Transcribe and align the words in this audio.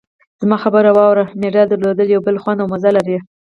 زما 0.41 0.57
خبره 0.63 0.89
واوره! 0.97 1.23
مډال 1.41 1.67
درلودل 1.69 2.07
یو 2.09 2.21
بېل 2.25 2.37
خوند 2.43 2.59
او 2.61 2.67
مزه 2.73 2.89
لري. 2.97 3.17